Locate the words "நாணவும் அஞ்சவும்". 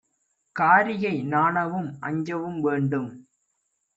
1.23-2.59